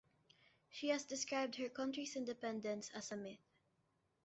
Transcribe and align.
She 0.71 0.87
has 0.87 1.05
described 1.05 1.57
her 1.57 1.69
country's 1.69 2.15
independence 2.15 2.89
as 2.95 3.11
a 3.11 3.15
"myth". 3.17 3.37